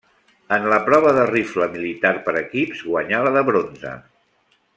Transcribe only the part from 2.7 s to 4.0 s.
guanyà la de bronze.